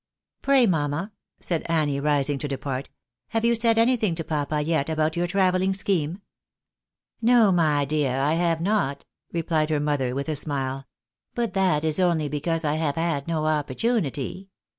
[0.41, 2.89] "Pray, mamma," said Annie, rising to depart,"
[3.29, 6.23] have you said anything to papa yet about your travelling scheme?""
[7.31, 10.87] No, my dear, I have not," replied her mother, with a smile;"
[11.35, 14.49] but that is only because I have had no opportunity.